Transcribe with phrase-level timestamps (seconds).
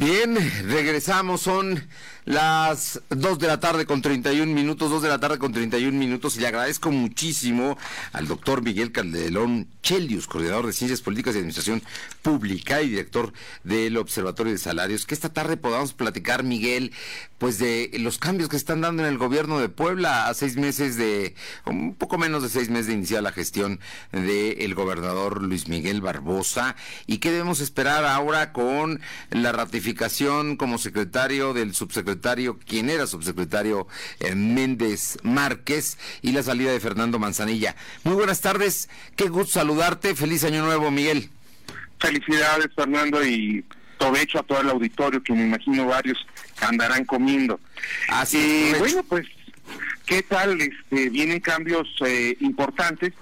[0.00, 0.34] Bien,
[0.64, 1.86] regresamos, son
[2.24, 6.36] las 2 de la tarde con 31 minutos, 2 de la tarde con 31 minutos,
[6.36, 7.76] y le agradezco muchísimo
[8.14, 11.82] al doctor Miguel Calderón Chelius, coordinador de Ciencias Políticas y Administración
[12.22, 16.92] Pública y director del Observatorio de Salarios, que esta tarde podamos platicar, Miguel,
[17.36, 20.28] pues de los cambios que están dando en el gobierno de Puebla.
[20.28, 21.34] A seis meses de,
[21.66, 23.80] un poco menos de seis meses de iniciar la gestión
[24.12, 26.74] del gobernador Luis Miguel Barbosa,
[27.06, 29.89] y qué debemos esperar ahora con la ratificación
[30.56, 33.86] como secretario del subsecretario, quien era subsecretario
[34.20, 37.76] eh, Méndez Márquez, y la salida de Fernando Manzanilla.
[38.04, 41.30] Muy buenas tardes, qué gusto saludarte, feliz año nuevo, Miguel.
[41.98, 43.64] Felicidades, Fernando, y
[43.98, 46.18] provecho a todo el auditorio, que me imagino varios
[46.60, 47.60] andarán comiendo.
[48.08, 49.26] Así eh, bueno, pues,
[50.06, 50.60] ¿qué tal?
[50.60, 53.12] Este, vienen cambios eh, importantes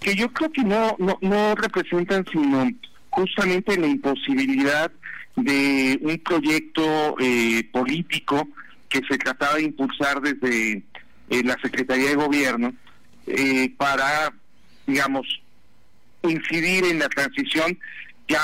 [0.00, 2.70] que yo creo que no, no, no representan sino
[3.10, 4.92] justamente la imposibilidad
[5.36, 8.48] de un proyecto eh, político
[8.88, 10.82] que se trataba de impulsar desde
[11.30, 12.72] eh, la Secretaría de Gobierno
[13.26, 14.32] eh, para,
[14.86, 15.26] digamos,
[16.22, 17.78] incidir en la transición
[18.28, 18.40] ya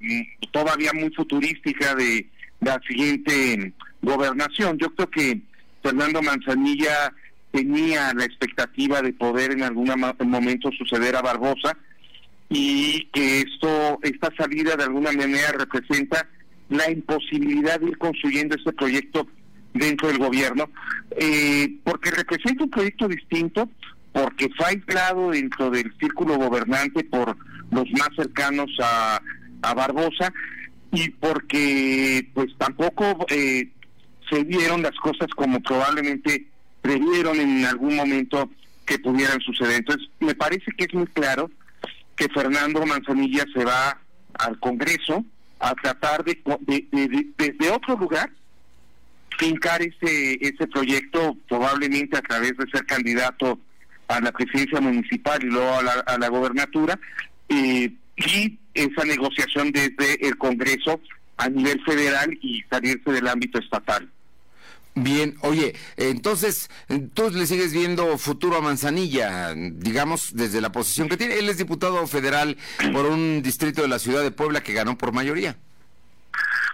[0.00, 2.28] mm, todavía muy futurística de
[2.60, 4.78] la siguiente gobernación.
[4.78, 5.40] Yo creo que
[5.82, 7.12] Fernando Manzanilla
[7.50, 9.92] tenía la expectativa de poder en algún
[10.24, 11.76] momento suceder a Barbosa,
[12.54, 16.28] y que esto esta salida de alguna manera representa
[16.68, 19.26] la imposibilidad de ir construyendo este proyecto
[19.72, 20.68] dentro del gobierno,
[21.12, 23.70] eh, porque representa un proyecto distinto,
[24.12, 27.34] porque fue aislado dentro del círculo gobernante por
[27.70, 29.22] los más cercanos a,
[29.62, 30.30] a Barbosa
[30.92, 33.70] y porque pues tampoco eh,
[34.28, 36.48] se vieron las cosas como probablemente
[36.82, 38.50] previeron en algún momento
[38.84, 39.76] que pudieran suceder.
[39.76, 41.50] Entonces, me parece que es muy claro
[42.16, 43.98] que Fernando Manzanilla se va
[44.34, 45.24] al Congreso
[45.58, 46.40] a tratar de,
[47.36, 48.30] desde otro lugar
[49.38, 53.58] fincar ese ese proyecto probablemente a través de ser candidato
[54.08, 56.98] a la presidencia municipal y luego a la, a la gobernatura
[57.48, 61.00] eh, y esa negociación desde el Congreso
[61.36, 64.10] a nivel federal y salirse del ámbito estatal.
[64.94, 66.68] Bien, oye, entonces
[67.14, 71.38] tú le sigues viendo futuro a Manzanilla, digamos, desde la posición que tiene.
[71.38, 72.58] Él es diputado federal
[72.92, 75.56] por un distrito de la ciudad de Puebla que ganó por mayoría.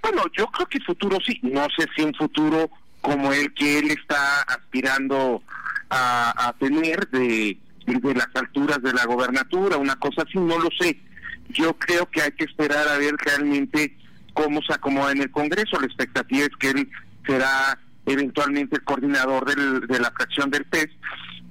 [0.00, 1.40] Bueno, yo creo que futuro sí.
[1.42, 2.70] No sé si un futuro
[3.00, 5.42] como el que él está aspirando
[5.90, 11.00] a, tener de, de las alturas de la gobernatura, una cosa así, no lo sé.
[11.48, 13.96] Yo creo que hay que esperar a ver realmente
[14.34, 15.80] cómo se acomoda en el Congreso.
[15.80, 16.90] La expectativa es que él
[17.26, 20.88] será eventualmente el coordinador del, de la fracción del PES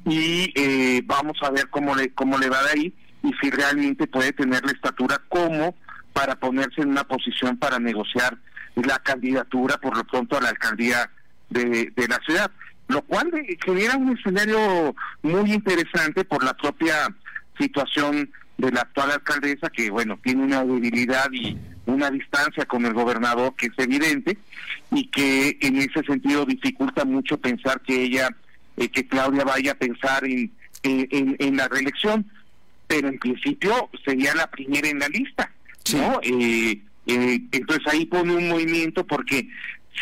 [0.05, 2.93] y eh, vamos a ver cómo le cómo le va de ahí
[3.23, 5.75] y si realmente puede tener la estatura como
[6.11, 8.37] para ponerse en una posición para negociar
[8.75, 11.09] la candidatura por lo pronto a la alcaldía
[11.49, 12.51] de, de la ciudad,
[12.87, 13.31] lo cual
[13.63, 16.95] genera un escenario muy interesante por la propia
[17.57, 21.57] situación de la actual alcaldesa que bueno tiene una debilidad y
[21.93, 24.37] una distancia con el gobernador que es evidente
[24.91, 28.29] y que en ese sentido dificulta mucho pensar que ella,
[28.77, 30.51] eh, que Claudia vaya a pensar en,
[30.83, 32.25] en, la reelección,
[32.87, 35.51] pero en principio sería la primera en la lista,
[35.93, 36.19] ¿no?
[36.21, 39.47] Eh, eh, entonces ahí pone un movimiento porque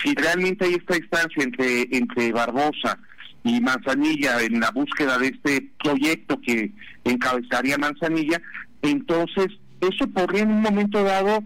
[0.02, 2.98] si realmente hay esta distancia entre entre Barbosa
[3.44, 6.72] y Manzanilla en la búsqueda de este proyecto que
[7.04, 8.42] encabezaría Manzanilla,
[8.82, 9.48] entonces
[9.82, 11.44] eso podría en un momento dado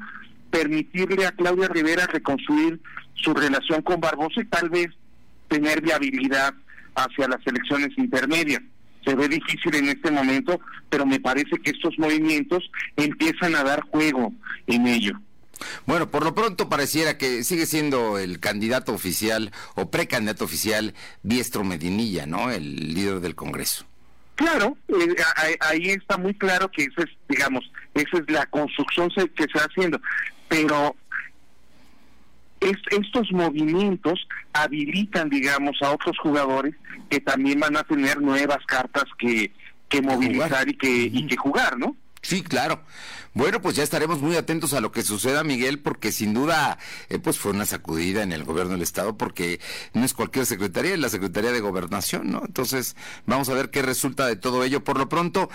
[0.56, 2.80] permitirle a Claudia Rivera reconstruir
[3.16, 4.88] su relación con Barbosa y tal vez
[5.50, 6.54] tener viabilidad
[6.96, 8.62] hacia las elecciones intermedias.
[9.04, 12.64] Se ve difícil en este momento, pero me parece que estos movimientos
[12.96, 14.32] empiezan a dar juego
[14.66, 15.20] en ello.
[15.86, 21.66] Bueno, por lo pronto pareciera que sigue siendo el candidato oficial o precandidato oficial Diestro
[21.66, 22.50] Medinilla, ¿no?
[22.50, 23.86] El líder del Congreso.
[24.36, 25.16] Claro, eh,
[25.62, 29.66] ahí está muy claro que esa es, digamos, esa es la construcción que se está
[29.66, 30.00] haciendo
[30.48, 30.96] pero
[32.60, 36.74] estos movimientos habilitan, digamos, a otros jugadores
[37.10, 39.52] que también van a tener nuevas cartas que,
[39.90, 41.96] que movilizar y que, y que jugar, ¿no?
[42.26, 42.82] Sí, claro.
[43.36, 46.80] Bueno, pues ya estaremos muy atentos a lo que suceda, Miguel, porque sin duda,
[47.10, 49.60] eh, pues fue una sacudida en el gobierno del Estado, porque
[49.94, 52.42] no es cualquier secretaría, es la Secretaría de Gobernación, ¿no?
[52.44, 52.96] Entonces,
[53.28, 54.84] vamos a ver qué resulta de todo ello.
[54.84, 55.52] Por lo pronto,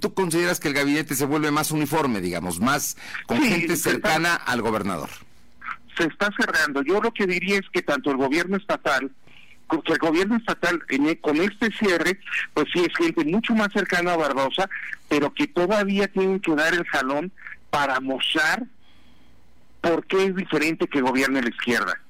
[0.00, 4.62] ¿tú consideras que el gabinete se vuelve más uniforme, digamos, más con gente cercana al
[4.62, 5.10] gobernador?
[5.98, 6.82] Se está cerrando.
[6.82, 9.10] Yo lo que diría es que tanto el gobierno estatal
[9.68, 12.18] que el gobierno estatal e, con este cierre,
[12.54, 14.68] pues sí es gente mucho más cercana a Barbosa,
[15.08, 17.32] pero que todavía tienen que dar el jalón
[17.70, 18.64] para mostrar
[19.80, 22.00] ¿por qué es diferente que gobierne la izquierda?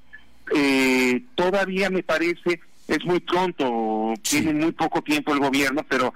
[0.55, 6.15] Eh, todavía me parece es muy pronto, tiene muy poco tiempo el gobierno, pero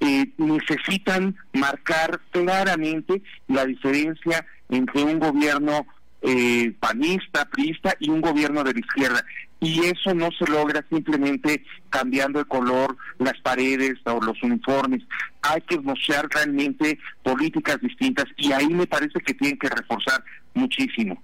[0.00, 5.86] eh, necesitan marcar claramente la diferencia entre un gobierno
[6.28, 9.24] eh, panista, priista y un gobierno de la izquierda.
[9.60, 15.02] Y eso no se logra simplemente cambiando el color, las paredes o los uniformes.
[15.42, 21.22] Hay que mostrar realmente políticas distintas y ahí me parece que tienen que reforzar muchísimo.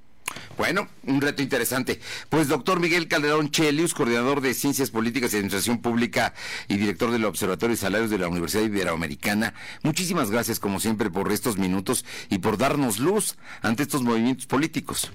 [0.56, 2.00] Bueno, un reto interesante.
[2.28, 6.34] Pues doctor Miguel Calderón Chelius, coordinador de Ciencias Políticas y Administración Pública
[6.68, 11.30] y director del Observatorio de Salarios de la Universidad Iberoamericana, muchísimas gracias como siempre por
[11.32, 15.10] estos minutos y por darnos luz ante estos movimientos políticos.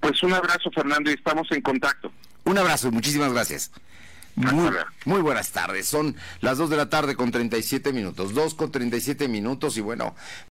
[0.00, 2.12] Pues un abrazo Fernando y estamos en contacto.
[2.44, 3.70] Un abrazo y muchísimas gracias.
[4.36, 4.70] Muy,
[5.04, 5.86] muy, buenas tardes.
[5.86, 8.32] Son las 2 de la tarde con 37 minutos.
[8.32, 10.14] 2 con 37 minutos y bueno,